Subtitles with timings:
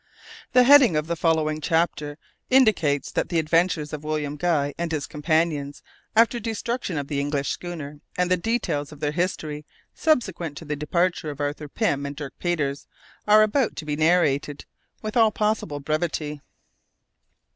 [0.53, 2.17] The heading of the following chapter
[2.49, 5.83] indicates that the adventures of William Guy and his companions
[6.15, 10.65] after the destruction of the English schooner, and the details of their history subsequent to
[10.65, 12.87] the departure of Arthur Pym and Dirk Peters,
[13.27, 14.65] are about to be narrated
[15.03, 16.41] with all possible brevity.